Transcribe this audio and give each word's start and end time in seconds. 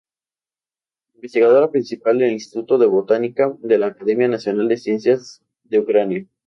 Investigadora 1.13 1.69
principal 1.69 2.17
del 2.17 2.31
Instituto 2.31 2.79
de 2.79 2.87
Botánica, 2.87 3.55
de 3.59 3.77
la 3.77 3.85
Academia 3.85 4.27
Nacional 4.27 4.67
de 4.67 4.77
Ciencias 4.77 5.43
de 5.65 5.77
Ucrania. 5.77 6.27